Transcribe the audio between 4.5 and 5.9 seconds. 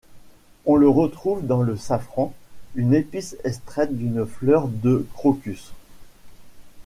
de crocus.